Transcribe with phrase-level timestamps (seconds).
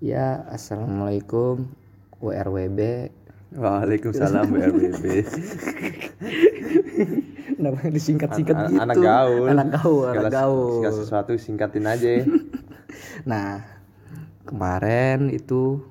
[0.00, 1.68] Ya, assalamualaikum
[2.24, 3.12] WRWB.
[3.52, 5.04] Waalaikumsalam BRBB.
[7.60, 8.80] Kenapa disingkat-singkat An- gitu?
[8.80, 9.44] Anak gaul.
[9.52, 10.80] Anak gaul, anak gaul.
[10.80, 12.10] segala sesuatu singkatin aja.
[13.28, 13.60] Nah,
[14.48, 15.84] kemarin itu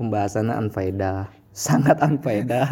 [0.00, 2.64] pembahasannya unfaedah, sangat unfaedah.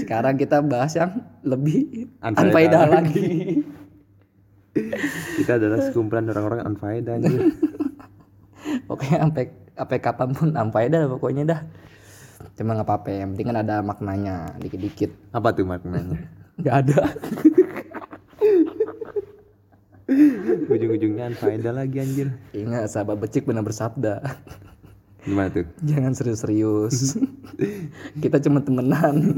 [0.00, 3.60] Sekarang kita bahas yang lebih unfaedah lagi.
[5.36, 7.52] Kita adalah sekumpulan orang-orang anjir.
[8.86, 9.44] Pokoknya sampai
[9.76, 11.60] sampai kapan pun unfaedah lah pokoknya dah.
[12.56, 15.10] Cuma nggak apa-apa, yang penting kan ada maknanya dikit-dikit.
[15.34, 16.16] Apa tuh maknanya?
[16.60, 17.00] Nggak ada.
[20.72, 22.32] Ujung-ujungnya unfaedah lagi anjir.
[22.56, 24.24] Ingat sahabat becik benar bersabda.
[25.26, 25.68] Gimana tuh?
[25.84, 27.20] Jangan serius-serius.
[28.22, 29.36] Kita cuma temenan.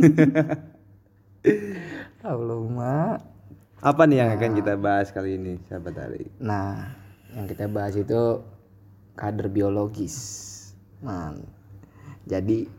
[2.23, 3.19] Allah mak.
[3.83, 6.27] Apa nih yang akan kita bahas kali ini, sahabat Ali?
[6.43, 6.99] Nah,
[7.31, 8.43] yang kita bahas itu
[9.19, 10.17] kader biologis.
[11.03, 11.43] Man.
[12.23, 12.71] Jadi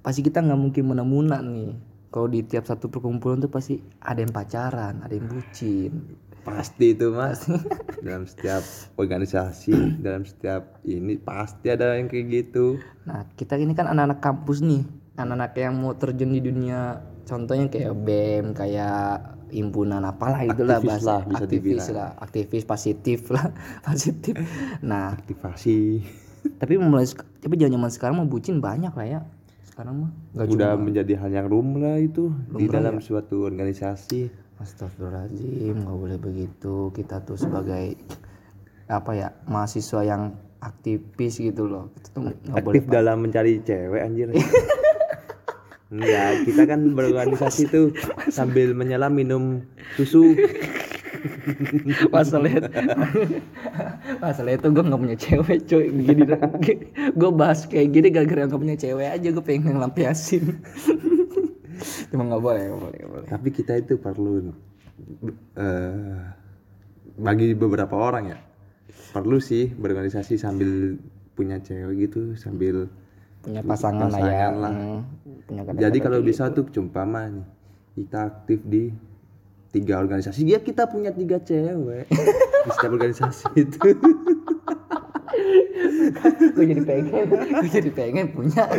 [0.00, 1.72] pasti kita nggak mungkin menemukan nih.
[2.12, 6.16] Kalau di tiap satu perkumpulan tuh pasti ada yang pacaran, ada yang bucin.
[6.44, 7.48] Pasti itu mas.
[8.04, 8.60] dalam setiap
[8.98, 12.76] organisasi, dalam setiap ini pasti ada yang kayak gitu.
[13.08, 14.84] Nah, kita ini kan anak-anak kampus nih,
[15.16, 21.12] anak-anak yang mau terjun di dunia, contohnya kayak BEM, kayak himpunan apalah itulah Aktivis bahasa
[21.12, 21.92] lah, bisa aktivis dibilang.
[21.92, 23.46] lah, aktivis positif lah,
[23.84, 24.34] positif.
[24.80, 26.00] Nah, Aktivasi.
[26.56, 27.04] tapi mulai
[27.38, 29.20] tapi jangan zaman sekarang mau bucin banyak lah ya.
[29.68, 33.04] Sekarang mah nggak Udah cuma menjadi hal yang lumrah itu di Lumrah dalam ya?
[33.04, 34.32] suatu organisasi.
[34.58, 37.98] Astagfirullahaladzim nggak boleh begitu kita tuh sebagai
[38.86, 40.22] apa ya mahasiswa yang
[40.60, 44.30] aktivis gitu loh kita tuh nggak boleh aktif dalam mencari cewek anjir
[45.92, 47.92] Enggak, kita kan berorganisasi tuh
[48.32, 49.60] sambil menyelam minum
[50.00, 50.32] susu.
[52.10, 52.50] masalah
[54.18, 56.26] masalah itu gue nggak punya cewek cuy gini
[57.14, 60.58] gue bahas kayak gini gara-gara nggak punya cewek aja gue pengen ngelampiasin
[62.10, 64.50] cuma nggak boleh nggak boleh boleh Tapi kita itu perlu
[65.54, 66.42] eh
[67.18, 68.38] bagi beberapa orang ya.
[69.12, 70.96] Perlu sih berorganisasi sambil
[71.36, 72.88] punya cewek gitu, sambil
[73.42, 74.48] punya pasangan, lah ya.
[74.54, 74.72] Lah.
[74.72, 75.02] Hmm,
[75.76, 77.46] Jadi kalau bisa tuh cumpama nih
[77.98, 78.94] kita aktif di
[79.74, 80.46] tiga organisasi.
[80.46, 82.06] Ya kita punya tiga cewek.
[82.62, 83.78] Di setiap organisasi itu.
[86.54, 87.26] Gue jadi pengen.
[87.26, 88.70] Gue jadi pengen punya.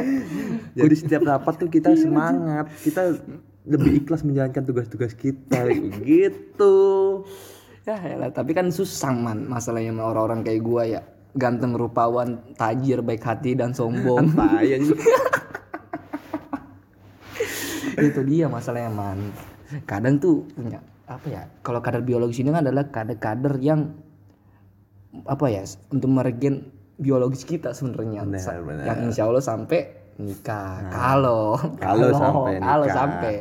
[0.72, 2.72] Jadi setiap rapat tuh kita semangat.
[2.80, 3.12] Kita
[3.68, 5.68] lebih ikhlas menjalankan tugas-tugas kita.
[6.08, 6.76] Gitu.
[7.84, 11.02] Ya elah, tapi kan susah man masalahnya sama orang-orang kayak gue ya
[11.34, 14.30] ganteng rupawan tajir baik hati dan sombong.
[14.38, 14.70] Tai
[18.10, 19.20] itu dia masalahnya man.
[19.86, 23.94] Kadang tuh punya apa ya kalau kader biologis ini kan adalah kader-kader yang
[25.30, 25.62] apa ya
[25.94, 28.26] untuk meregen biologis kita sebenarnya.
[28.86, 29.82] Yang insya Allah sampai
[30.18, 30.90] nikah.
[30.90, 33.34] Kalau Kalau sampai kalau sampai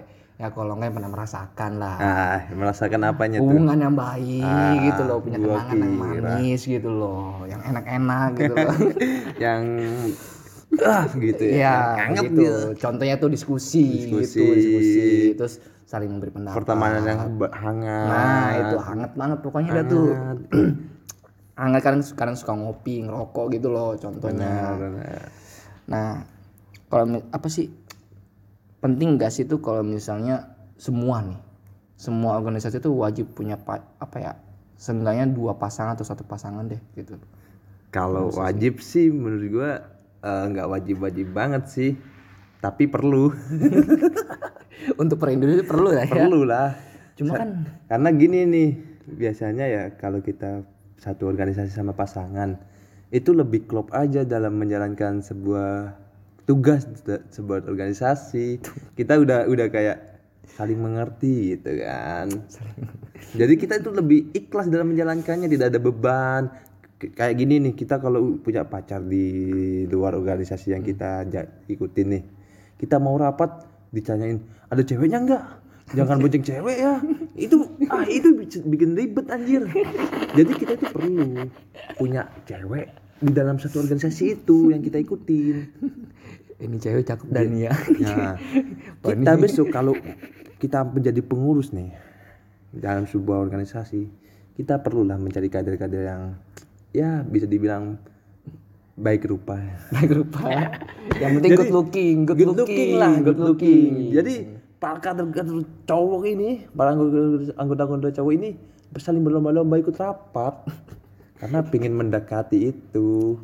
[0.43, 5.03] ya kalau nggak pernah merasakan lah ah merasakan apanya tuh hubungan yang baik Ah, gitu
[5.07, 6.03] loh punya kenangan yang kira.
[6.35, 8.75] manis gitu loh yang enak-enak gitu loh
[9.45, 9.63] yang
[10.83, 12.43] ah gitu ya, yang hangat gitu.
[12.43, 14.41] gitu Contohnya tuh diskusi, Diskusi.
[14.41, 15.01] gitu, diskusi,
[15.37, 15.55] terus
[15.85, 16.57] saling memberi pendapat.
[16.57, 17.21] pertemanan yang
[17.53, 20.09] hangat Nah, itu hangat banget pokoknya dah tuh.
[21.55, 21.79] Hangat.
[21.85, 24.73] kadang kadang suka ngopi, ngerokok gitu loh contohnya.
[24.73, 25.29] Benar.
[25.93, 26.25] Nah,
[26.89, 27.69] kalau apa sih
[28.83, 31.39] penting gak sih tuh kalau misalnya semua nih,
[31.95, 34.33] semua organisasi tuh wajib punya pa- apa ya?
[34.75, 37.15] Seenggaknya dua pasangan atau satu pasangan deh gitu.
[37.95, 39.71] Kalau wajib sih menurut gua
[40.27, 41.91] eh, nggak wajib-wajib banget sih.
[42.59, 43.31] Tapi perlu.
[45.03, 46.11] Untuk per Indonesia perlu lah ya.
[46.11, 46.75] perlu lah.
[47.15, 48.71] Cuma kan Karena gini nih,
[49.07, 50.67] biasanya ya kalau kita
[50.99, 52.59] satu organisasi sama pasangan
[53.13, 56.02] itu lebih klop aja dalam menjalankan sebuah
[56.45, 58.61] tugas sebuah organisasi.
[58.99, 59.99] Kita udah udah kayak
[60.53, 62.29] saling mengerti gitu kan.
[63.33, 66.43] Jadi kita itu lebih ikhlas dalam menjalankannya, tidak ada beban.
[67.03, 69.27] Kayak gini nih, kita kalau punya pacar di
[69.91, 71.27] luar organisasi yang kita
[71.67, 72.23] ikutin nih.
[72.79, 74.39] Kita mau rapat ditanyain,
[74.71, 75.45] "Ada ceweknya enggak?"
[75.93, 76.95] Jangan bonceng cewek ya.
[77.37, 79.67] Itu ah itu bi- bikin ribet anjir.
[80.33, 81.43] Jadi kita itu perlu
[82.01, 82.87] punya cewek
[83.21, 85.57] di dalam satu organisasi itu yang kita ikutin.
[86.63, 87.73] Ini cewek cakep dan ya.
[88.07, 88.39] Nah,
[89.03, 89.95] kita besok kalau
[90.63, 91.91] kita menjadi pengurus nih
[92.71, 94.07] dalam sebuah organisasi,
[94.55, 96.23] kita perlulah mencari kader-kader yang
[96.95, 97.99] ya bisa dibilang
[98.95, 99.59] baik rupa.
[99.91, 100.41] Baik rupa.
[101.23, 104.15] Yang penting good looking, good, Good looking lah, good looking.
[104.15, 104.35] Jadi Jadi
[104.79, 108.51] para kader-kader cowok ini, para anggota- anggota-anggota cowok ini
[109.01, 110.55] saling berlomba-lomba ikut rapat
[111.41, 113.41] karena pingin mendekati itu.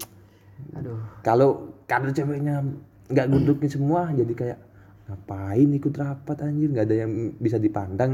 [0.74, 2.60] aduh kalau kader ceweknya
[3.08, 4.58] nggak gundukin semua jadi kayak
[5.08, 6.68] ngapain ikut rapat anjir?
[6.68, 8.12] Nggak ada yang bisa dipandang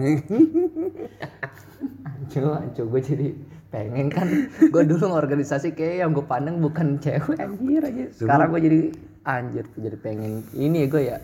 [2.32, 3.29] Cuma, cuma gue jadi
[3.69, 4.29] pengen kan.
[4.70, 7.37] Gue dulu organisasi kayak yang gue pandang bukan cewek.
[7.37, 8.05] Anjir aja.
[8.14, 8.81] Sekarang gue jadi
[9.25, 11.19] anjir jadi pengen ini ya gue ya.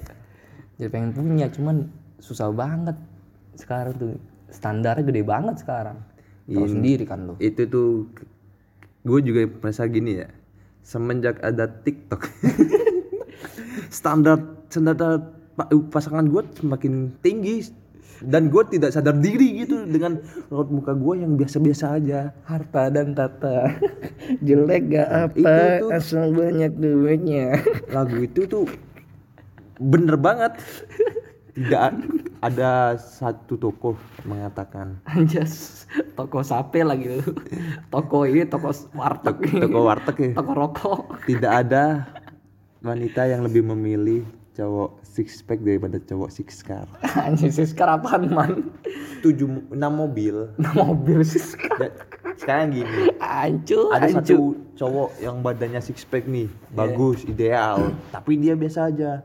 [0.76, 1.86] Jadi pengen punya cuman
[2.18, 2.98] susah banget
[3.56, 4.18] sekarang tuh.
[4.50, 6.02] Standarnya gede banget sekarang.
[6.50, 8.10] Tahu sendiri kan lo itu tuh
[9.06, 10.28] gue juga merasa gini ya.
[10.82, 12.26] Semenjak ada TikTok
[13.90, 14.38] standar
[14.70, 15.18] standar
[15.58, 17.68] pa- pasangan gue semakin tinggi
[18.20, 20.20] dan gue tidak sadar diri gitu dengan
[20.52, 22.32] raut muka gue yang biasa-biasa aja.
[22.44, 23.72] Harta dan tata.
[24.46, 25.36] Jelek gak apa?
[25.36, 27.56] itu tuh- asal banyak duitnya.
[27.96, 28.68] Lagu itu tuh
[29.80, 30.60] bener banget.
[31.50, 31.80] Tidak
[32.40, 35.00] ada satu tokoh mengatakan.
[35.04, 35.84] Anjas
[36.14, 37.34] toko sape lagi lu.
[37.92, 39.36] Toko ini toko warteg.
[39.58, 40.30] Toko warteg ya.
[40.38, 41.00] Toko rokok.
[41.26, 42.06] Tidak ada
[42.80, 44.24] wanita yang lebih memilih
[44.56, 46.84] cowok six pack daripada cowok six car
[47.22, 48.52] anjir siskar apaan man?
[49.20, 50.52] Tujuh enam mobil.
[50.56, 51.88] Nah mobil siskar Ya,
[52.40, 53.12] sekarang gini.
[53.20, 54.16] Ancu, ada ancu.
[54.16, 54.36] satu
[54.80, 57.92] cowok yang badannya six pack nih bagus ideal.
[58.12, 59.20] Tapi dia biasa aja.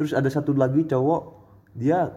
[0.00, 1.22] Terus ada satu lagi cowok
[1.76, 2.08] dia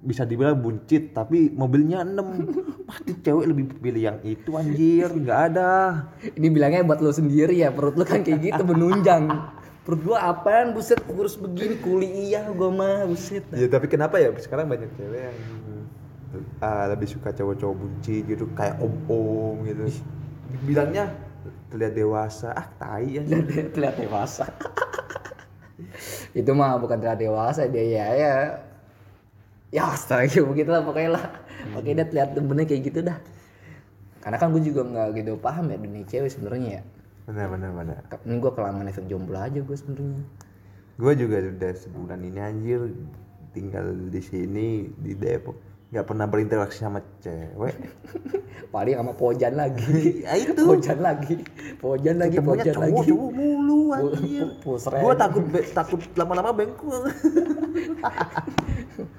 [0.00, 5.10] bisa dibilang buncit tapi mobilnya 6 pasti cewek lebih pilih yang itu anjir.
[5.12, 5.72] Nggak ada.
[6.22, 9.28] Ini bilangnya buat lo sendiri ya, perut lo kan kayak gitu menunjang.
[9.90, 13.42] Perut gua apaan buset kurus begini kuliah gua mah buset.
[13.50, 15.38] ya tapi kenapa ya sekarang banyak cewek yang
[16.62, 19.90] ah, lebih suka cowok-cowok buncit gitu kayak om-om gitu
[20.62, 21.10] bilangnya
[21.70, 23.42] terlihat dewasa ah tai anjir
[23.74, 24.46] Terlihat dewasa.
[26.38, 28.34] Itu mah bukan terlihat dewasa dia ya ya.
[29.70, 31.24] Ya astaga begitu lah pokoknya lah.
[31.74, 33.18] Oke dia terlihat bener kayak gitu dah.
[34.20, 36.82] Karena kan gue juga nggak gitu paham ya dunia cewek sebenarnya ya.
[37.28, 40.24] Benar benar benar Ini gue kelamaan efek jomblo aja gue sebenarnya.
[41.00, 42.80] gue juga udah sebulan ini anjir
[43.50, 45.56] tinggal di sini di Depok
[45.90, 47.74] nggak pernah berinteraksi sama cewek
[48.70, 50.22] Paling sama pojan lagi.
[50.22, 51.42] ya itu Pojan lagi.
[51.82, 53.10] Pojan lagi, ketemunya pojan cowok lagi.
[53.10, 55.44] cowok mulu anjir gue takut
[55.74, 57.02] takut lama-lama bengkul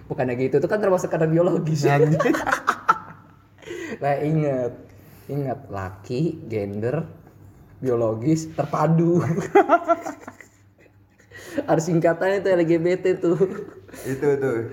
[0.08, 1.84] Bukannya gitu, itu kan termasuk kadar biologis.
[1.84, 2.16] Anjir.
[4.04, 4.72] nah ingat,
[5.28, 7.04] ingat laki, gender,
[7.82, 9.20] biologis terpadu.
[11.68, 13.38] Harus singkatannya tuh LGBT tuh.
[14.08, 14.72] itu tuh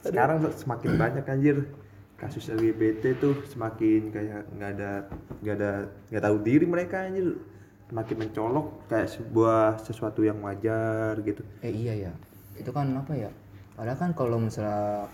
[0.00, 1.68] sekarang tuh semakin banyak anjir
[2.16, 4.90] kasus LGBT tuh semakin kayak nggak ada
[5.44, 5.70] nggak ada
[6.08, 7.36] nggak tahu diri mereka anjir
[7.92, 12.12] semakin mencolok kayak sebuah sesuatu yang wajar gitu Eh iya ya,
[12.56, 13.28] itu kan apa ya?
[13.76, 15.04] Padahal kan kalau misalnya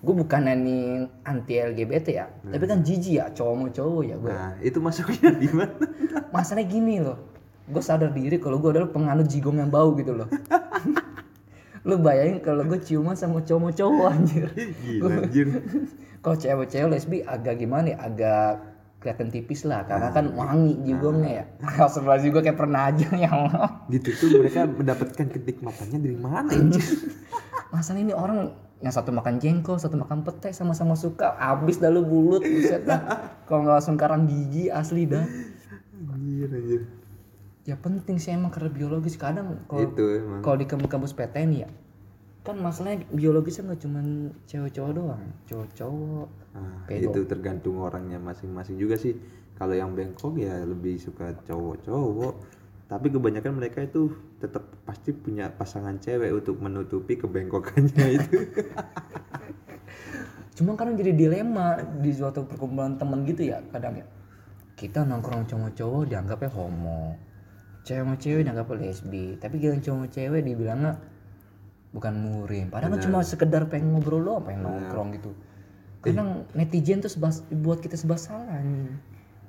[0.00, 4.32] gue bukan nih anti LGBT ya, tapi kan jijik ya cowok mau cowok ya gue.
[4.32, 5.76] nah itu masuknya di mana
[6.34, 7.20] Masalahnya gini loh,
[7.68, 10.28] gue sadar diri kalau gue adalah penganut jigong yang bau gitu loh.
[11.88, 14.48] Lu bayangin kalau gue ciuman sama cowok mau cowok anjir.
[14.84, 15.46] gila anjir
[16.24, 18.50] Kalau cewek-cewek lesbi agak gimana ya, agak
[19.00, 21.44] kelihatan tipis lah karena kan wangi jigongnya ya.
[21.76, 23.84] Kalau sebelah juga kayak pernah aja ya Allah.
[23.88, 26.84] gitu tuh mereka mendapatkan kenikmatannya dari mana anjir
[27.72, 32.00] Masalah ini orang yang satu makan jengkol, satu makan pete, sama-sama suka, abis dah lu
[32.00, 33.00] bulut, buset dah.
[33.46, 35.24] Kalau nggak langsung karang gigi asli dah.
[36.10, 36.82] anjir anjir
[37.68, 41.68] Ya penting sih emang karena biologis kadang kalau itu emang kalau di kampus-kampus PTN ya
[42.40, 44.06] kan masalahnya biologisnya nggak cuman
[44.48, 47.14] cewek-cewek doang cowok-cowok Nah, Pedo.
[47.14, 49.14] itu tergantung orangnya masing-masing juga sih.
[49.54, 52.34] Kalau yang bengkok ya lebih suka cowok-cowok.
[52.90, 54.10] Tapi kebanyakan mereka itu
[54.42, 58.36] tetap pasti punya pasangan cewek untuk menutupi kebengkokannya itu.
[60.58, 64.06] cuma kadang jadi dilema di suatu perkumpulan temen gitu ya kadang ya.
[64.74, 67.14] Kita nongkrong cowok-cowok dianggapnya homo.
[67.86, 69.38] Cewek sama cewek dianggapnya lesbi.
[69.38, 70.92] Tapi yang cowok sama cewek dibilangnya
[71.94, 72.74] bukan murim.
[72.74, 75.30] Padahal kan cuma sekedar pengen ngobrol doang pengen nongkrong gitu.
[76.02, 78.90] Kadang netizen tuh sebas, buat kita salah nih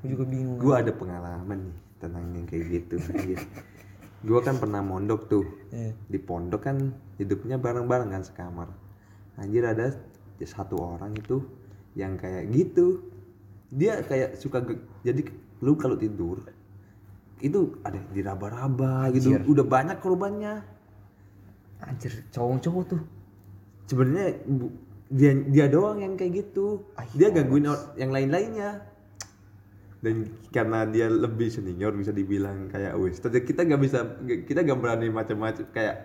[0.06, 0.62] gue juga bingung.
[0.62, 2.98] Gue ada pengalaman nih tentang yang kayak gitu.
[4.22, 5.46] Gue kan pernah mondok tuh.
[5.70, 5.94] Iya.
[6.10, 8.70] Di pondok kan hidupnya bareng-bareng kan sekamar.
[9.38, 9.94] Anjir ada
[10.42, 11.46] satu orang itu
[11.94, 13.06] yang kayak gitu.
[13.70, 14.66] Dia kayak suka
[15.06, 15.22] jadi
[15.62, 16.42] lu kalau tidur
[17.42, 19.38] itu ada diraba-raba gitu.
[19.46, 20.66] Udah banyak korbannya.
[21.82, 23.02] anjir cowok-cowok tuh
[23.90, 24.38] Sebenarnya
[25.10, 26.86] dia dia doang yang kayak gitu.
[27.18, 27.68] Dia gangguin
[27.98, 28.86] yang lain-lainnya.
[30.02, 33.22] Dan karena dia lebih senior bisa dibilang kayak wis.
[33.22, 34.00] Tapi kita nggak bisa
[34.50, 35.96] kita nggak berani macam-macam kayak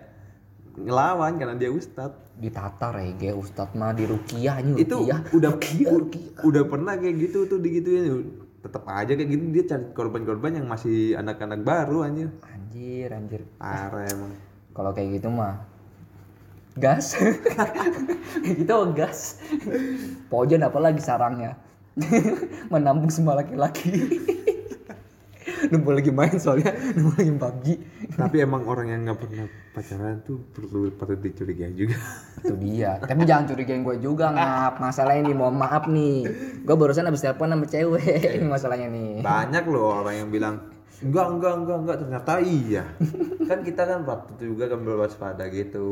[0.77, 2.13] ngelawan karena dia ustad.
[2.37, 5.25] ditatar ya kayak ustadz mah di rukiah ini Itu rukiah.
[5.33, 6.41] udah rukiah, rukiah.
[6.45, 8.29] udah pernah kayak gitu tuh digituin.
[8.61, 13.41] Tetap aja kayak gitu dia cari korban-korban yang masih anak-anak baru anjir anjir anjir.
[13.57, 14.37] Parah emang.
[14.77, 15.65] Kalau kayak gitu mah
[16.77, 17.17] gas.
[18.45, 19.41] Kita mah gas.
[20.29, 21.57] Pojon apalagi sarangnya
[22.73, 23.91] menampung semua laki-laki.
[25.71, 27.67] Numpuk lagi main soalnya numpuk lagi PUBG
[28.17, 29.45] tapi emang orang yang nggak pernah
[29.77, 32.01] pacaran tuh perlu patut dicurigai juga.
[32.41, 32.97] Itu dia.
[32.97, 34.81] Tapi jangan curigain gue juga ngap.
[34.81, 36.25] Masalahnya nih mohon maaf nih.
[36.65, 38.41] Gue barusan habis telepon sama cewek.
[38.41, 39.11] Ini masalahnya nih.
[39.21, 40.55] Banyak loh orang yang bilang
[40.97, 41.97] enggak enggak enggak enggak.
[42.01, 42.83] Ternyata iya.
[43.49, 45.87] Kan kita kan waktu itu juga kan berwaspada gitu.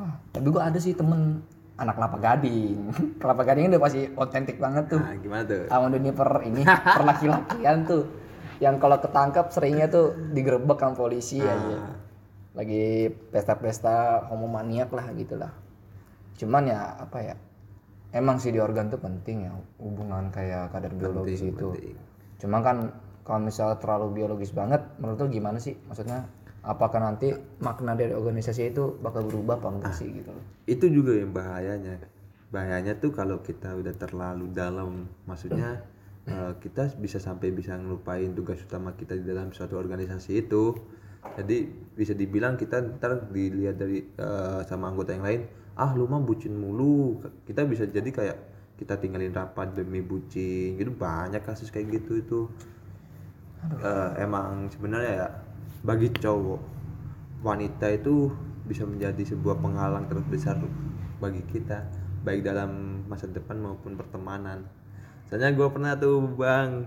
[0.00, 1.44] Wah, tapi gue ada sih temen
[1.82, 2.78] anak kelapa gading.
[3.20, 5.02] Kelapa gading udah pasti otentik banget tuh.
[5.02, 5.66] Nah gimana tuh?
[5.66, 6.62] Sama dunia per ini
[6.96, 8.04] per laki-lakian tuh.
[8.62, 11.98] Yang kalau ketangkap seringnya tuh digerebek sama polisi aja
[12.52, 15.52] lagi pesta-pesta homomaniak lah gitu lah.
[16.36, 17.34] Cuman ya apa ya
[18.12, 21.72] emang sih di organ tuh penting ya hubungan kayak kadar biologis itu.
[21.72, 21.96] penting.
[22.36, 22.90] cuma kan
[23.22, 25.78] kalau misalnya terlalu biologis banget menurut lu gimana sih?
[25.88, 26.28] Maksudnya
[26.62, 30.44] apakah nanti makna dari organisasi itu bakal berubah apa enggak sih gitu loh?
[30.64, 31.98] Itu juga yang bahayanya.
[32.54, 35.82] Bahayanya tuh kalau kita udah terlalu dalam maksudnya
[36.30, 40.78] eh, kita bisa sampai bisa ngelupain tugas utama kita di dalam suatu organisasi itu.
[41.22, 45.42] Jadi bisa dibilang kita ntar dilihat dari eh, sama anggota yang lain
[45.74, 47.18] ah lu mah bucin mulu.
[47.42, 48.38] Kita bisa jadi kayak
[48.78, 50.78] kita tinggalin rapat demi bucin.
[50.78, 52.40] Gitu banyak kasus kayak gitu itu.
[53.82, 55.28] Eh, emang sebenarnya ya
[55.82, 56.60] bagi cowok
[57.42, 58.30] wanita itu
[58.62, 60.62] bisa menjadi sebuah penghalang terbesar
[61.18, 61.82] bagi kita
[62.22, 64.62] baik dalam masa depan maupun pertemanan.
[65.26, 66.86] Soalnya gue pernah tuh bang,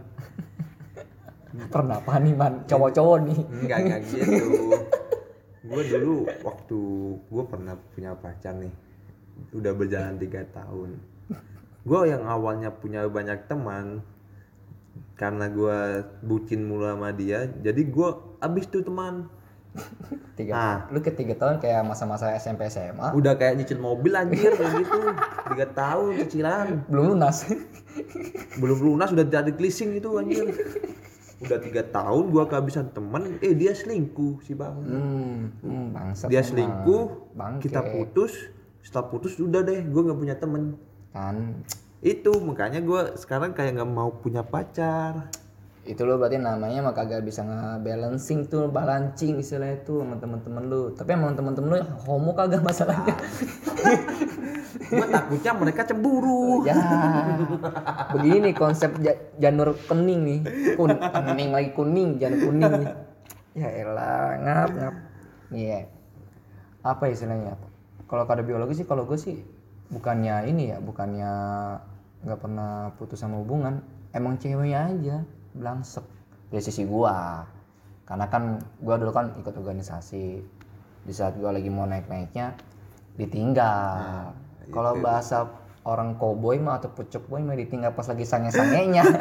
[1.75, 4.80] pernah apa nih man cowok-cowok nih enggak enggak gitu.
[5.66, 6.80] Gue dulu waktu
[7.20, 8.72] gue pernah punya pacar nih,
[9.52, 10.96] udah berjalan tiga tahun.
[11.84, 14.00] Gue yang awalnya punya banyak teman,
[15.20, 15.78] karena gue
[16.24, 18.10] bucin mulu sama dia, jadi gue
[18.42, 19.30] abis tuh teman.
[20.39, 20.54] tiga.
[20.56, 20.77] Nah.
[20.92, 25.00] lu ketiga tahun kayak masa-masa SMP SMA udah kayak nyicil mobil anjir kayak gitu.
[25.51, 26.68] Tiga tahun cicilan.
[26.88, 27.44] Belum lunas.
[28.60, 30.48] Belum lunas udah jadi leasing itu anjir.
[31.44, 34.75] Udah tiga tahun gua kehabisan temen eh dia selingkuh si bang.
[34.80, 37.68] Hmm, hmm bangsat dia selingkuh Bangke.
[37.68, 38.32] kita putus.
[38.80, 40.80] Setelah putus udah deh gua nggak punya temen.
[41.12, 41.63] Kan.
[42.00, 45.27] Itu makanya gua sekarang kayak nggak mau punya pacar
[45.86, 50.84] itu lo berarti namanya mah kagak bisa nge-balancing tuh balancing istilahnya tuh sama temen-temen lu.
[50.98, 53.13] Tapi emang temen-temen lu homo kagak masalahnya.
[54.89, 56.65] Gua takutnya mereka cemburu.
[56.65, 56.74] Ya
[58.18, 60.39] begini konsep ja- janur kening nih.
[60.74, 62.89] Kun kening lagi kuning janur kuning nih.
[63.54, 64.96] Ya elah ngap ngap.
[65.54, 65.86] Iya.
[66.82, 67.62] Apa istilahnya?
[68.10, 69.38] Kalau kada biologi sih kalau gue sih
[69.94, 71.32] bukannya ini ya bukannya
[72.25, 73.86] nggak pernah putus sama hubungan.
[74.18, 75.18] Emang ceweknya aja
[75.56, 76.04] blangsek
[76.52, 77.48] dari sisi gua.
[78.06, 80.44] Karena kan gua dulu kan ikut organisasi.
[81.06, 82.58] Di saat gua lagi mau naik naiknya
[83.16, 84.36] ditinggal
[84.76, 85.48] kalau bahasa
[85.88, 89.06] orang koboi mah atau pucuk boy mah ditinggal pas lagi sange sangenya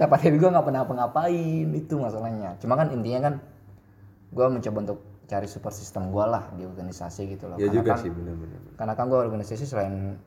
[0.00, 2.58] tapi gue nggak pernah apa-ngapain itu masalahnya.
[2.58, 3.34] Cuma kan intinya kan
[4.32, 7.56] gue mencoba untuk cari support system gue lah di organisasi gitu loh.
[7.60, 8.58] Ya karena juga kan sih bener-bener.
[8.74, 10.18] karena kan gue organisasi selain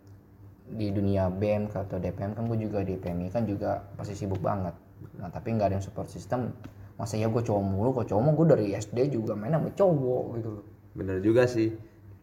[0.65, 4.73] di dunia BEM atau DPM kan gue juga di PMI kan juga pasti sibuk banget.
[5.21, 6.49] Nah tapi nggak ada yang support system
[6.95, 10.49] masa ya gue cowok mulu kok cowok gue dari SD juga main sama cowok gitu
[10.49, 10.65] loh.
[10.95, 11.69] Bener juga sih.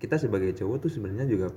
[0.00, 1.54] Kita sebagai cowok tuh sebenarnya juga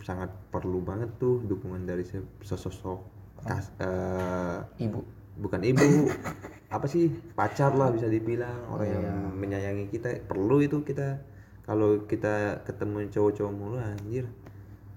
[0.00, 2.02] sangat perlu banget tuh dukungan dari
[2.42, 2.98] sesosok
[3.44, 5.04] kas, eh, ibu.
[5.38, 6.10] Bukan ibu
[6.74, 9.30] apa sih pacar lah bisa dibilang orang yang Iya.
[9.36, 11.22] menyayangi kita perlu itu kita.
[11.62, 14.26] Kalau kita ketemu cowok-cowok mulu anjir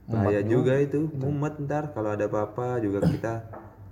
[0.04, 3.34] bahaya juga itu mumet ntar kalau ada apa-apa juga kita.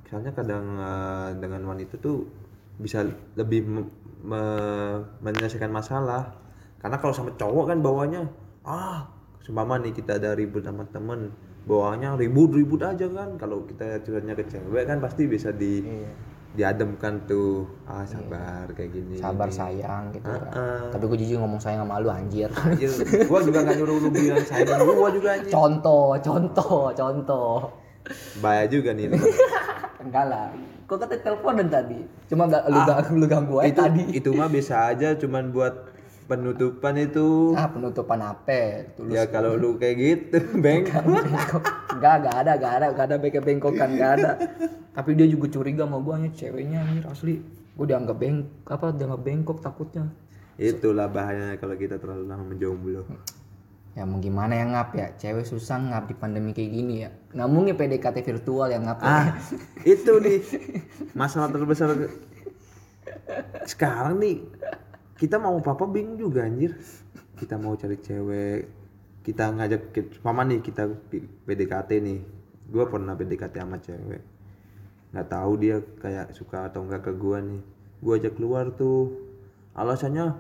[0.04, 2.28] Misalnya kadang eh, dengan wanita tuh
[2.76, 3.08] bisa
[3.40, 3.92] lebih me-
[4.22, 6.36] me- menyelesaikan masalah.
[6.84, 8.22] Karena kalau sama cowok kan bawanya
[8.68, 9.08] ah
[9.42, 11.32] seumpama nih kita ada ribut sama temen
[11.64, 13.40] bawanya ribut-ribut aja kan.
[13.40, 16.12] Kalau kita curhatnya ke cewek kan pasti bisa di Iya.
[16.52, 19.16] Diademkan tuh ah sabar kayak gini.
[19.16, 19.56] Sabar gini.
[19.56, 20.52] sayang gitu kan.
[20.52, 20.84] Heeh.
[20.92, 22.52] tapi gue jujur ngomong sayang sama lu anjir.
[22.52, 22.92] Anjir,
[23.32, 25.52] gua juga gak nyuruh lu bilang sayang gua juga anjir.
[25.52, 27.56] Contoh contoh contoh.
[28.44, 29.08] Bahaya juga nih
[30.04, 30.52] enggak lah.
[30.90, 32.04] Kok kata teleponan tadi.
[32.28, 34.04] Cuma gak, lu, gak, lu ganggu aja itu tadi.
[34.12, 35.91] itu mah bisa aja cuman buat
[36.32, 37.52] penutupan itu.
[37.60, 38.88] Ah penutupan apa?
[38.96, 41.64] Tulus ya kalau lu kayak gitu beng bengkok.
[42.00, 44.32] enggak enggak ada enggak ada enggak ada bengkok bengkokan enggak ada.
[44.96, 47.36] Tapi dia juga curiga sama gue ceweknya anjir asli.
[47.76, 50.08] Gue dianggap beng apa dianggap bengkok takutnya.
[50.56, 53.04] Itulah bahayanya kalau kita terlalu lama menjomblo.
[53.92, 55.12] Ya mau gimana yang ngap ya?
[55.20, 57.12] Cewek susah ngap di pandemi kayak gini ya.
[57.36, 59.36] Nggak mungkin PDKT virtual yang ngap ah
[59.84, 60.40] itu nih
[61.12, 61.92] masalah terbesar
[63.68, 64.38] sekarang nih
[65.22, 66.74] kita mau apa bingung juga anjir.
[67.38, 68.60] Kita mau cari cewek.
[69.22, 69.94] Kita ngajak
[70.26, 70.90] mama nih kita
[71.46, 72.20] PDKT nih.
[72.74, 74.22] Gue pernah PDKT sama cewek.
[75.14, 77.62] Nggak tahu dia kayak suka atau enggak ke gue nih.
[78.02, 79.14] Gue ajak keluar tuh.
[79.78, 80.34] Alasannya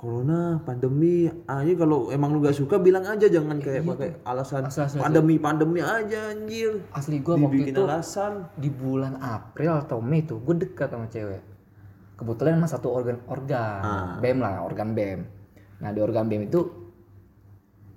[0.00, 1.28] corona pandemi.
[1.44, 5.36] Aja kalau emang lu gak suka bilang aja jangan kayak pakai alasan Asal- asal- pandemi
[5.36, 6.80] pandemi aja anjir.
[6.96, 8.48] Asli gue waktu itu alasan.
[8.56, 11.53] di bulan April atau Mei tuh gue dekat sama cewek
[12.14, 14.16] kebetulan emang satu organ organ Ah.
[14.22, 15.20] BEM lah organ BEM
[15.82, 16.84] nah di organ BEM itu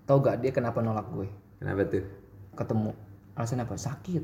[0.07, 1.27] tau gak dia kenapa nolak gue?
[1.59, 2.07] Kenapa tuh?
[2.55, 2.91] Ketemu.
[3.35, 3.75] Alasan apa?
[3.75, 4.23] Sakit.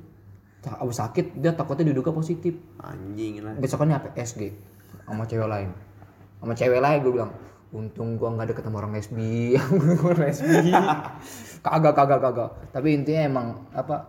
[0.64, 2.56] Abis sakit dia takutnya diduga positif.
[2.80, 3.60] Anjing lah.
[3.60, 4.10] Besokannya apa?
[4.16, 4.56] SG
[5.04, 5.70] sama cewek lain.
[6.40, 7.32] Sama cewek lain gue bilang
[7.74, 9.60] untung gua nggak deket sama orang lesbi.
[10.00, 10.72] Gua lesbi.
[11.66, 12.50] Kagak kagak kagak.
[12.72, 14.08] Tapi intinya emang apa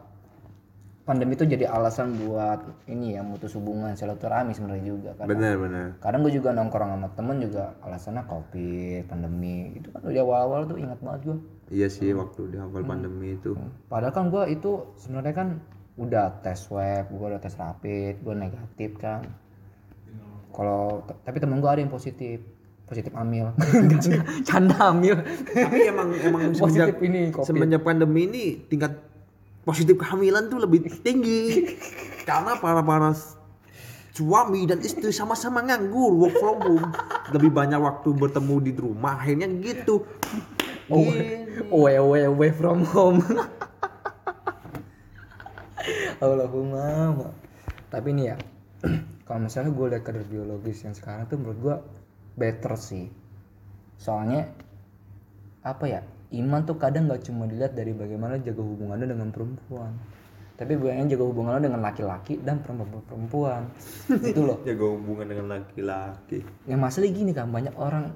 [1.04, 5.10] pandemi itu jadi alasan buat ini ya mutus hubungan silaturahmi sebenarnya juga.
[5.20, 5.86] Kan benar benar.
[6.00, 9.76] kadang gue juga nongkrong sama temen juga alasannya covid pandemi.
[9.76, 11.38] Itu kan di awal-awal tuh ingat banget gue
[11.72, 13.52] iya sih waktu di awal pandemi itu.
[13.92, 15.48] Padahal kan gue itu sebenarnya kan
[15.94, 19.28] udah tes swab gue udah tes rapid gue negatif kan.
[20.56, 22.40] Kalau tapi temen gue ada yang positif
[22.84, 24.00] positif enggak.
[24.48, 25.20] canda hamil.
[25.52, 27.44] Tapi emang emang positif semenjak ini covid.
[27.44, 29.13] semenjak pandemi ini tingkat
[29.64, 31.74] positif kehamilan tuh lebih tinggi.
[32.28, 33.10] Karena para para
[34.14, 36.88] suami dan istri sama-sama nganggur work from home.
[37.34, 40.06] Lebih banyak waktu bertemu di rumah akhirnya gitu.
[40.84, 41.48] Gini.
[41.72, 43.24] away away away from home.
[46.20, 47.12] Allahumma.
[47.12, 47.28] Ma.
[47.92, 48.36] tapi ini ya
[49.24, 51.76] kalau misalnya gue lihat kader biologis yang sekarang tuh menurut gue
[52.36, 53.08] better sih.
[53.96, 54.52] Soalnya
[55.64, 56.00] apa ya
[56.40, 59.92] iman tuh kadang nggak cuma dilihat dari bagaimana jaga hubungannya dengan perempuan.
[60.54, 63.66] Tapi bagaimana jaga hubungannya dengan laki-laki dan perempuan.
[64.30, 64.62] Itu loh.
[64.62, 66.46] Jaga hubungan dengan laki-laki.
[66.70, 68.14] Yang masalah gini kan banyak orang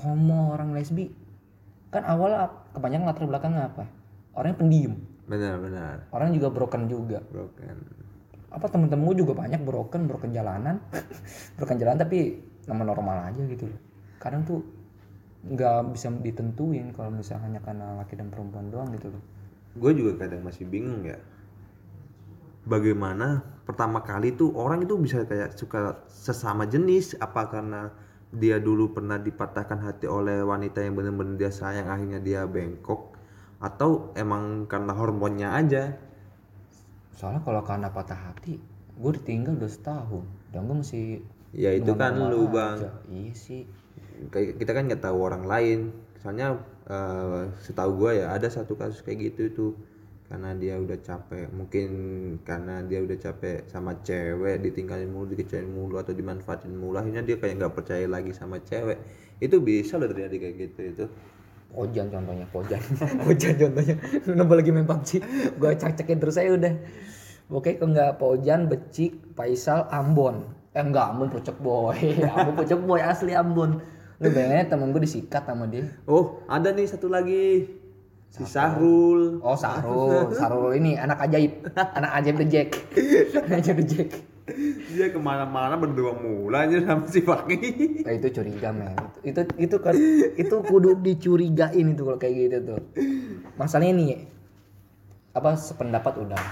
[0.00, 1.12] homo orang lesbi.
[1.92, 3.84] Kan awalnya kebanyakan latar belakangnya apa?
[4.34, 4.94] Orangnya pendiam.
[5.28, 7.20] Benar-benar orang juga broken juga.
[7.28, 7.76] Broken.
[8.48, 10.80] Apa temen-temen gue juga banyak broken broken jalanan.
[11.60, 13.80] Broken jalan tapi nama normal aja gitu loh.
[14.16, 14.64] Kadang tuh
[15.44, 19.22] nggak bisa ditentuin kalau misalnya hanya karena laki dan perempuan doang gitu loh.
[19.76, 21.20] Gue juga kadang masih bingung ya.
[22.64, 27.12] Bagaimana pertama kali tuh orang itu bisa kayak suka sesama jenis?
[27.20, 27.92] Apa karena
[28.32, 33.12] dia dulu pernah dipatahkan hati oleh wanita yang benar-benar dia sayang akhirnya dia bengkok?
[33.60, 35.92] Atau emang karena hormonnya aja?
[37.12, 38.56] Soalnya kalau karena patah hati
[38.94, 40.24] gue ditinggal udah setahun.
[40.54, 41.04] Dan gue masih
[41.54, 42.82] ya itu kan lu bang.
[42.82, 42.90] aja.
[43.06, 43.62] iya sih
[44.32, 45.78] kita kan nggak tahu orang lain
[46.22, 46.56] soalnya
[46.88, 49.66] eh, setahu gue ya ada satu kasus kayak gitu itu
[50.24, 51.88] karena dia udah capek mungkin
[52.48, 57.36] karena dia udah capek sama cewek ditinggalin mulu dikecewain mulu atau dimanfaatin mulu akhirnya dia
[57.36, 58.98] kayak nggak percaya lagi sama cewek
[59.38, 61.06] itu bisa loh terjadi kayak gitu itu
[61.74, 62.78] Pojan contohnya, Pojan.
[63.26, 63.98] Pojan contohnya.
[64.30, 65.10] Nambah lagi main PUBG.
[65.58, 66.70] Gue cek-cekin terus aja udah.
[67.50, 70.54] Oke, kalau nggak Pojan, Becik, Faisal, Ambon.
[70.74, 71.94] Eh enggak, Ambon pucuk boy.
[72.34, 73.78] Ambon pucuk boy asli Ambon.
[74.18, 75.90] Lu bayangin temen gue disikat sama dia.
[76.06, 77.66] oh ada nih satu lagi
[78.30, 82.68] si Sahrul Oh Sarul, Sarul ini anak ajaib, anak ajaib the Jack,
[83.46, 84.10] anak ajaib the Jack.
[84.92, 88.92] dia ke mana-mana berdua mulu aja sama si Fakih Nah, itu curiga men.
[89.24, 89.96] Itu itu kan
[90.36, 92.80] itu kudu dicurigain itu kalau kayak gitu tuh.
[93.56, 94.08] Masalahnya nih
[95.32, 96.42] apa sependapat udah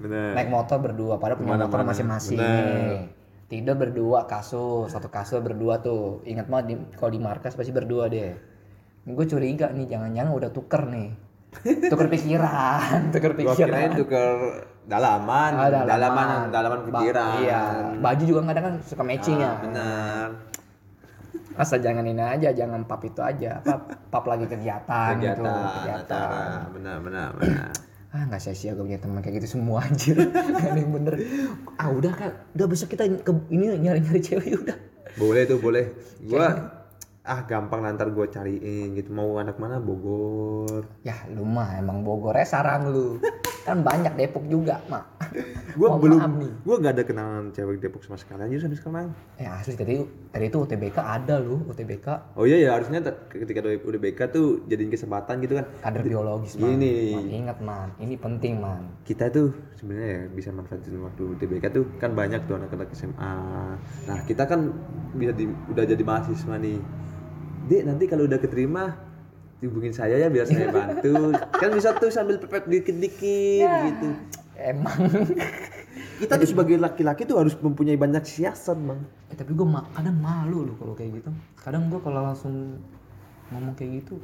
[0.00, 2.40] bener naik motor berdua pada punya motor masing-masing.
[3.46, 6.22] Tidur berdua kasus satu kasus berdua tuh.
[6.22, 8.34] Ingat banget di, kalau di markas pasti berdua deh.
[9.02, 11.08] Gue curiga nih jangan-jangan udah tuker nih.
[11.88, 13.96] Tuker pikiran tuker pikiran.
[13.96, 14.36] tuker
[14.84, 16.52] dalaman Ah, dalaman.
[16.52, 17.32] dalaman Ba- pikiran.
[17.40, 17.62] iya.
[17.96, 19.48] Baju juga kadang kan suka matching ya.
[19.48, 20.26] Ah, benar.
[21.56, 23.64] Asal jangan ini aja jangan pap itu aja.
[23.64, 25.40] Apa pap lagi kegiatan, gitu.
[25.40, 26.04] Kegiatan kegiatan.
[26.04, 26.68] acara.
[26.76, 27.70] Benar benar benar
[28.16, 30.16] ah nggak sia-sia gue punya teman kayak gitu semua anjir.
[30.16, 31.14] Gak ada yang bener.
[31.76, 34.76] Ah udah kan udah besok kita ke ini nyari-nyari cewek udah.
[35.20, 35.92] Boleh tuh boleh.
[36.24, 36.72] Gua
[37.26, 39.12] ah gampang nanti gua cariin gitu.
[39.12, 39.76] Mau anak mana?
[39.76, 40.88] Bogor.
[41.04, 43.20] Ya lu mah emang Bogornya sarang lu.
[43.68, 45.15] Kan banyak Depok juga mak
[45.76, 46.20] gua Mohon belum
[46.64, 49.08] gua nggak ada kenalan cewek Depok sama sekali aja sampai sekarang.
[49.36, 49.94] Eh asli tadi
[50.32, 54.46] tadi itu UTBK ada lu UTBK oh iya ya harusnya ketika udah udah BK tuh
[54.66, 55.66] jadiin kesempatan gitu kan.
[55.84, 56.76] Kader biologis man.
[56.76, 57.14] Gini.
[57.14, 57.88] Man, ingat man.
[58.00, 58.82] Ini penting man.
[59.04, 63.34] Kita tuh sebenarnya ya bisa manfaatin waktu TBK tuh kan banyak tuh anak-anak SMA.
[64.08, 64.72] Nah kita kan
[65.16, 66.78] bisa di, udah jadi mahasiswa nih.
[67.66, 68.94] Dek nanti kalau udah keterima
[69.64, 71.34] hubungin saya ya biar saya bantu.
[71.56, 74.08] Kan bisa tuh sambil pepet dikit-dikit gitu
[74.58, 74.98] emang.
[76.20, 79.00] Kita tuh sebagai laki-laki tuh harus mempunyai banyak siasat bang.
[79.28, 81.30] Eh, tapi gue ma- kadang malu loh kalau kayak gitu.
[81.60, 82.80] Kadang gue kalau langsung
[83.52, 84.16] ngomong kayak gitu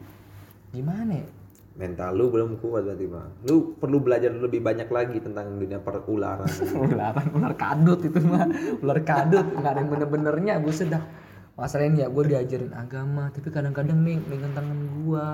[0.72, 1.28] gimana ya?
[1.72, 3.30] Mental lu belum kuat berarti bang.
[3.48, 6.48] Lu perlu belajar lebih banyak lagi tentang dunia perularan.
[6.88, 8.48] Ularan ular kadut itu mah
[8.80, 10.54] ular kadut nggak ada yang bener-benernya.
[10.64, 11.00] Gue sudah
[11.52, 15.28] masalahnya ya gue diajarin agama tapi kadang-kadang nih megang tangan gue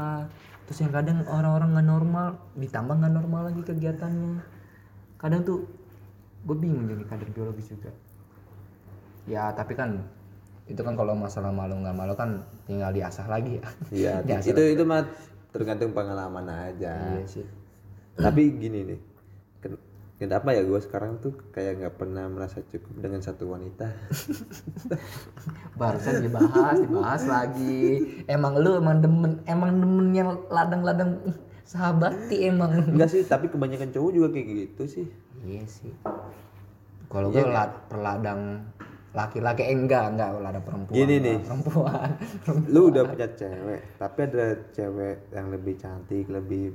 [0.66, 2.26] terus yang kadang orang-orang nggak normal
[2.58, 4.57] ditambah nggak normal lagi kegiatannya
[5.18, 5.66] kadang tuh
[6.46, 7.90] gue bingung jadi kader biologis juga.
[9.26, 10.06] Ya tapi kan
[10.68, 13.64] itu kan kalau masalah malu nggak malu kan tinggal diasah lagi ya.
[14.22, 15.04] Iya itu itu mah
[15.50, 17.18] tergantung pengalaman aja.
[17.18, 17.46] Iya sih.
[18.14, 19.00] Tapi gini nih
[19.58, 19.82] ken-
[20.22, 23.90] kenapa ya gue sekarang tuh kayak nggak pernah merasa cukup dengan satu wanita?
[25.80, 28.22] Barusan dibahas dibahas lagi.
[28.30, 31.18] Emang lu emang demen emang demennya ladang-ladang
[31.68, 32.72] sahabati emang.
[32.96, 35.06] Enggak sih tapi kebanyakan cowok juga kayak gitu sih.
[35.44, 35.92] Iya sih.
[37.08, 38.64] Kalau gue lad, perladang
[39.16, 40.96] laki-laki eh, enggak enggak ladang perempuan.
[40.96, 41.36] Gini nih.
[41.46, 42.08] perempuan.
[42.72, 46.72] Lu udah punya cewek tapi ada cewek yang lebih cantik lebih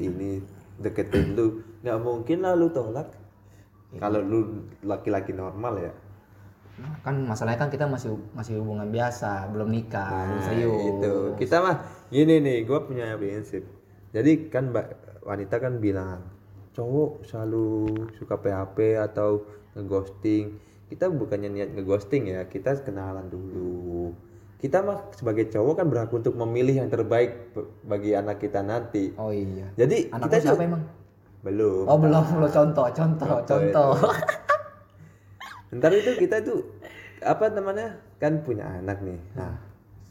[0.00, 0.40] ini
[0.80, 3.08] deketin lu nggak mungkin lah lu tolak.
[3.96, 5.92] Kalau lu laki-laki normal ya.
[6.80, 10.80] Nah, kan masalahnya kan kita masih masih hubungan biasa belum nikah belum Nah, serius.
[10.88, 11.76] itu kita mah
[12.08, 13.60] gini nih gue punya prinsip
[14.10, 14.86] jadi kan mbak
[15.22, 16.26] wanita kan bilang
[16.74, 19.44] cowok selalu suka PHP atau
[19.78, 20.58] ngeghosting.
[20.90, 24.10] Kita bukannya niat ngeghosting ya kita kenalan dulu.
[24.58, 27.54] Kita mah sebagai cowok kan berhak untuk memilih yang terbaik
[27.86, 29.14] bagi anak kita nanti.
[29.16, 29.70] Oh iya.
[29.78, 30.82] Jadi anak kita siapa emang?
[31.40, 31.86] Belum.
[31.88, 33.94] Oh belum lo contoh contoh Contoh.
[33.96, 34.12] contoh
[35.70, 36.66] ntar itu kita itu
[37.22, 39.22] apa namanya kan punya anak nih.
[39.38, 39.69] Nah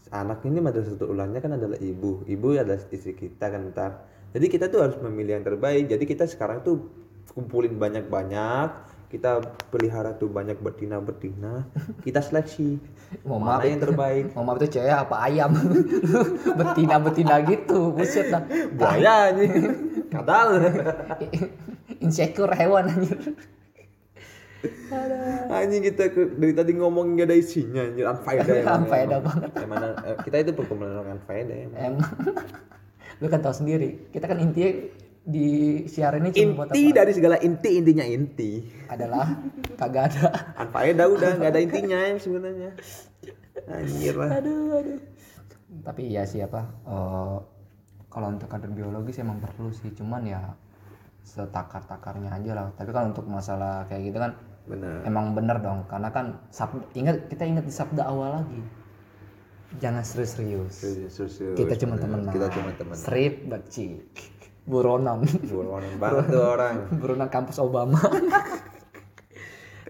[0.10, 2.26] anak ini madrasah ulangnya kan adalah ibu.
[2.26, 3.92] Ibu adalah istri kita kan ntar
[4.30, 5.90] jadi kita tuh harus memilih yang terbaik.
[5.90, 6.86] Jadi kita sekarang tuh
[7.34, 8.98] kumpulin banyak-banyak.
[9.10, 9.42] Kita
[9.74, 11.66] pelihara tuh banyak betina betina
[12.06, 12.78] kita seleksi
[13.26, 14.38] Mau mana maaf yang terbaik.
[14.38, 15.50] Mau maaf itu cewek apa ayam?
[16.62, 18.46] Betina betina gitu buset dah.
[18.70, 19.50] Buaya nih
[20.14, 20.62] kadal.
[22.06, 23.34] Insecure hewan anjir
[25.50, 29.38] anjing kita ke- dari tadi ngomong nggak ada isinya anjir unfaedah emang, Unfaedah emang.
[29.56, 32.04] Emang, eh, kita itu perkumpulan orang unfaedah emang.
[33.20, 34.72] lu kan tahu sendiri kita kan intinya
[35.20, 35.48] di
[35.86, 38.52] siaran ini cuma buat inti dari segala inti intinya inti.
[38.88, 39.28] Adalah
[39.78, 40.26] kagak ada.
[40.66, 42.72] Unfaedah udah nggak ada intinya ya sebenarnya.
[43.70, 44.40] Anjir lah.
[44.40, 45.00] Aduh aduh.
[45.86, 47.38] Tapi iya sih apa eh,
[48.10, 49.94] kalau untuk kader biologis emang perlu sih.
[49.94, 50.42] Cuman ya
[51.22, 52.66] setakar takarnya aja lah.
[52.74, 54.32] Tapi kalau untuk masalah kayak gitu kan
[54.70, 55.02] benar.
[55.04, 58.62] Emang bener dong karena kan sabda, ingat kita ingat di sabda awal lagi.
[59.82, 60.82] Jangan serius-serius.
[61.58, 62.34] Kita cuma temenan.
[62.34, 64.06] Kita cuma teman strip bacik
[64.70, 65.26] buronan.
[65.46, 66.76] Buronan banget tuh orang.
[67.02, 67.98] Buronan kampus Obama.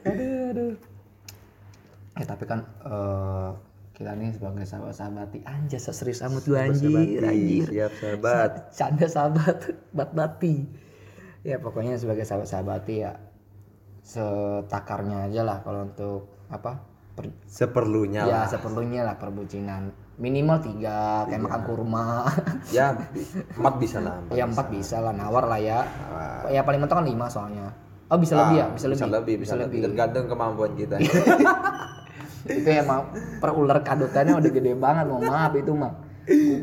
[0.08, 0.74] Aduh aduh.
[2.16, 3.52] Eh tapi kan eh,
[4.00, 5.44] kita nih sebagai sahabat-sahabati.
[5.44, 7.20] Anjir so serius amat lu anjir.
[7.20, 7.68] Anjir.
[7.68, 8.52] siap sahabat.
[8.72, 10.88] Canda sahabat bat bati
[11.44, 13.16] ya pokoknya sebagai sahabat-sahabati ya
[14.04, 16.82] setakarnya aja lah kalau untuk apa
[17.14, 18.48] per- seperlunya ya lah.
[18.48, 19.92] seperlunya lah perbucinan.
[20.20, 22.28] Minimal tiga kayak makan kurma.
[22.76, 22.92] Ya
[23.56, 25.80] empat bisa lah empat ya empat bisa lah nawar lah ya.
[25.84, 26.52] Nawar.
[26.52, 27.68] ya paling mentok kan lima soalnya.
[28.10, 28.66] Oh bisa lebih ya?
[28.74, 29.16] Bisa, bisa lebih?
[29.22, 29.80] lebih bisa lebih.
[29.86, 30.98] tergantung kemampuan kita.
[32.50, 35.94] Itu emang per ular kadutannya udah gede banget mau maaf itu mah.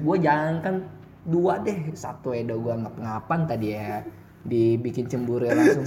[0.03, 0.75] Gue jangan kan
[1.23, 4.03] dua deh satu edo gue ngap-ngapan tadi ya.
[4.43, 5.87] Dibikin cemburu ya langsung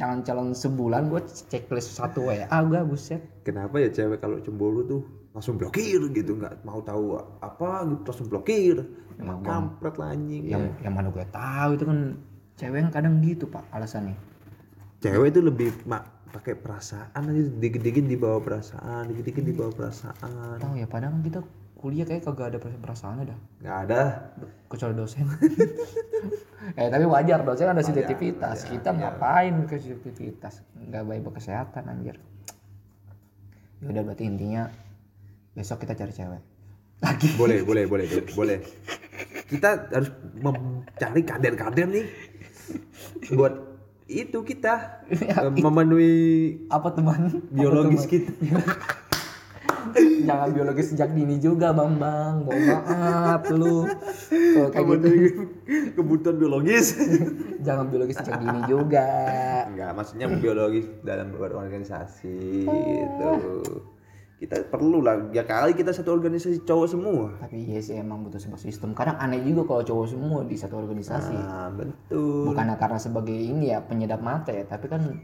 [0.00, 1.20] calon-calon sebulan gue
[1.52, 3.20] checklist satu WA gue buset.
[3.44, 5.04] Kenapa ya cewek kalau cemburu tuh
[5.36, 8.80] langsung blokir gitu nggak mau tahu apa gitu langsung blokir.
[9.20, 11.98] Emang kampret lah anjing yang yang mana gue tahu itu kan
[12.56, 14.16] cewek yang kadang gitu pak alasannya.
[15.04, 20.56] Cewek itu lebih mak pakai perasaan aja dikit-dikit dibawa perasaan dikit-dikit dibawa perasaan.
[20.56, 21.40] Tahu ya padahal kan kita
[21.80, 24.00] kuliah kayak kagak ada perasaan dah nggak ada.
[24.68, 25.24] Kecuali dosen.
[26.76, 28.68] Eh tapi wajar dosen ada sensitivitas.
[28.68, 30.60] kita ngapain ke sensitivitas?
[30.76, 32.20] Nggak baik buat kesehatan anjir.
[33.80, 34.68] Ya udah berarti intinya
[35.56, 36.42] besok kita cari cewek.
[37.00, 37.32] Lagi.
[37.40, 38.60] Boleh boleh boleh boleh,
[39.48, 42.06] kita harus mencari kader-kader nih.
[43.32, 43.56] Buat
[44.04, 45.00] itu kita.
[45.08, 45.32] Eh,
[45.64, 46.14] memenuhi
[46.68, 47.40] apa teman?
[47.48, 48.30] biologis Apa, kita?
[50.24, 53.86] jangan biologis sejak dini juga bang bang mohon maaf lu.
[54.30, 54.90] Kalau kayak gitu.
[54.90, 55.28] memenuhi
[55.94, 56.86] kebutuhan biologis.
[57.66, 59.08] Jangan biologis sejak dini juga.
[59.68, 63.30] Enggak maksudnya biologis dalam berorganisasi gitu.
[64.40, 67.36] Kita perlu lah ya kali kita satu organisasi cowok semua.
[67.44, 68.96] Tapi iya sih emang butuh sebuah sistem.
[68.96, 71.36] Kadang aneh juga kalau cowok semua di satu organisasi.
[71.36, 72.48] Nah betul.
[72.48, 75.20] Bukannya karena sebagai ini ya penyedap mata ya tapi kan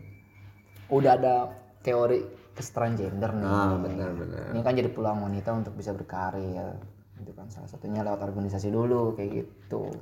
[0.93, 1.35] udah ada
[1.83, 3.45] teori kesetaraan gender nih.
[3.47, 4.51] Ah benar benar.
[4.57, 6.81] Ini kan jadi peluang wanita untuk bisa berkarir
[7.21, 7.47] itu kan.
[7.53, 9.93] Salah satunya lewat organisasi dulu kayak gitu.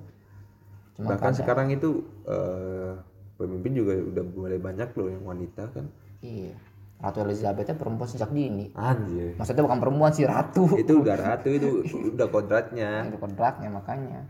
[0.95, 2.95] Cuma bahkan kadang- sekarang itu eh,
[3.35, 5.91] pemimpin juga udah mulai banyak loh yang wanita kan.
[6.23, 6.55] Iya.
[7.03, 8.71] Ratu Elizabethnya perempuan sejak dini.
[8.73, 9.35] Anjir.
[9.35, 10.65] Maksudnya bukan perempuan sih ratu.
[10.79, 11.83] Itu udah ratu itu
[12.15, 12.91] udah kodratnya.
[13.11, 14.23] Itu kodratnya makanya.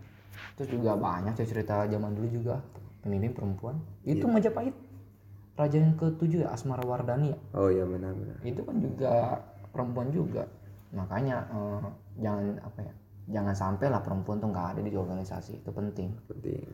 [0.56, 2.64] Terus juga banyak cerita zaman dulu juga.
[3.04, 3.76] Pemimpin perempuan.
[4.02, 4.72] Itu Majapahit
[5.54, 7.34] raja yang ketujuh ya Asmara Wardani.
[7.34, 7.38] Ya.
[7.54, 8.36] oh iya benar benar.
[8.42, 9.38] Itu kan juga
[9.70, 10.44] perempuan juga.
[10.90, 11.80] Makanya eh,
[12.22, 15.62] jangan apa ya jangan sampai lah perempuan tuh nggak ada di organisasi.
[15.62, 16.10] Itu penting.
[16.26, 16.66] Penting.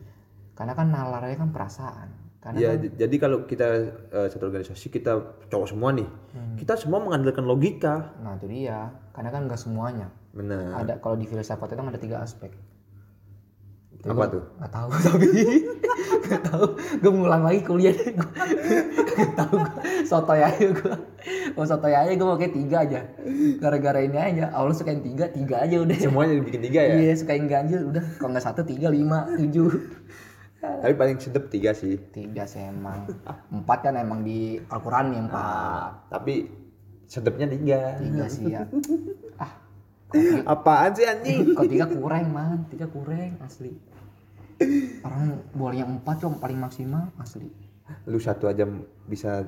[0.57, 2.09] Karena kan nalarnya kan perasaan.
[2.41, 3.67] Karena ya kan, jadi kalau kita
[4.09, 5.13] eh, satu organisasi kita
[5.45, 6.09] cowok semua nih
[6.57, 8.17] kita semua mengandalkan logika.
[8.25, 8.89] Nah itu dia.
[9.13, 10.09] Karena kan nggak semuanya.
[10.33, 10.81] Benar.
[10.81, 12.49] Ada kalau di filsafat itu kan ada tiga aspek
[14.01, 14.43] apa tuh?
[14.57, 15.27] nggak tahu tapi
[16.25, 16.65] nggak tahu.
[17.01, 20.95] Gue ngulang lagi kuliah deh nggak tahu gue sotoy aja gue
[21.53, 22.99] mau sotoy aja gue pakai tiga aja.
[23.61, 24.49] Gara-gara ini aja.
[24.57, 25.97] Allah sukain tiga tiga aja udah.
[26.01, 26.93] Semuanya dibikin tiga ya?
[26.97, 28.05] Iya sukain ganjil udah.
[28.17, 29.69] Kalau nggak satu tiga lima tujuh.
[30.61, 32.01] Tapi paling sedep tiga sih.
[32.09, 33.05] Tiga sih emang.
[33.53, 35.41] Empat kan emang di Al-Quran nih empat.
[35.41, 36.49] Ah, tapi
[37.05, 38.01] sedepnya tiga.
[38.01, 38.65] Tiga sih ya.
[39.37, 39.60] Ah
[40.45, 41.55] apaan sih anjing?
[41.55, 42.59] Kalau tiga kurang man?
[42.67, 43.71] Tiga kurang asli.
[45.01, 47.49] Orang bolehnya empat cuma paling maksimal asli.
[48.05, 48.67] Lu satu aja
[49.09, 49.43] bisa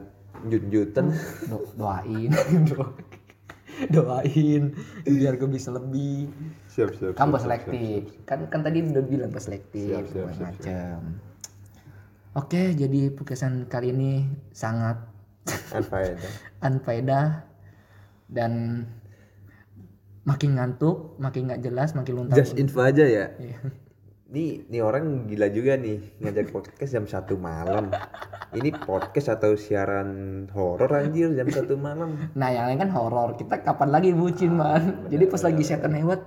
[0.48, 1.14] jut-jutan.
[1.48, 2.32] Do- doain.
[2.68, 2.96] Do-
[3.94, 6.30] doain biar gue bisa lebih.
[6.70, 8.06] Siap siap siap, bos selektif.
[8.26, 10.98] kan kan tadi udah bilang selektif Siap, siap, siap, macam
[12.34, 14.12] oke jadi pukesan kali ini
[14.54, 14.98] sangat.
[15.76, 16.34] Unfaedah.
[16.64, 17.26] unfaedah
[18.38, 18.86] dan
[20.24, 23.60] makin ngantuk makin nggak jelas makin luntur just info aja ya Iya.
[24.30, 27.92] nih nih orang gila juga nih ngajak podcast jam satu malam
[28.54, 30.10] ini podcast atau siaran
[30.50, 33.34] horor anjir jam satu malam Nah yang lain kan horor.
[33.34, 35.06] Kita kapan lagi bucin man?
[35.10, 36.22] Jadi pas lagi setan lewat,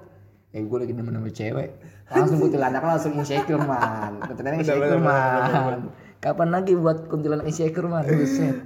[0.50, 1.70] eh gue lagi nemen sama cewek,
[2.10, 4.18] langsung kuntilanak langsung insecure man.
[4.22, 5.78] Kuntilanak insecure man.
[6.18, 8.02] Kapan lagi buat kuntilanak insecure man?
[8.04, 8.56] Buset.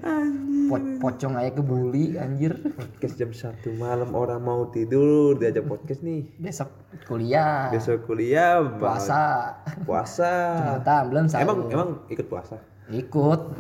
[0.71, 2.55] Po pocong aja kebuli anjir.
[2.55, 6.31] podcast jam satu malam orang mau tidur diajak podcast nih.
[6.39, 6.71] Besok
[7.11, 10.31] kuliah, besok kuliah puasa, puasa.
[10.79, 11.43] Mata belum sahur.
[11.43, 12.63] emang emang ikut puasa?
[12.87, 13.59] Ikut.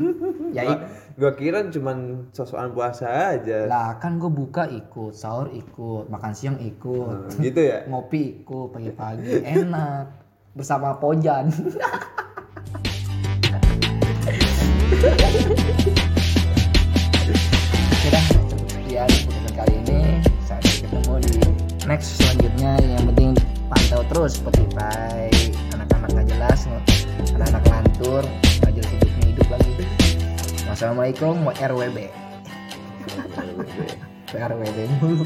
[0.55, 0.87] Ya ik
[1.18, 3.66] gua kira cuman sosokan puasa aja.
[3.66, 7.27] Lah kan gue buka ikut, sahur ikut, makan siang ikut.
[7.27, 7.90] Nah, gitu ya?
[7.90, 10.07] Ngopi ikut pagi-pagi enak.
[10.55, 11.51] Bersama Pojan
[24.20, 25.33] terus Spotify
[25.72, 26.68] anak-anak nggak jelas
[27.33, 28.20] anak-anak lantur
[28.61, 29.72] nggak jelas hidupnya hidup lagi.
[30.68, 31.98] Wassalamualaikum mau RWB
[34.37, 35.24] RWB mulu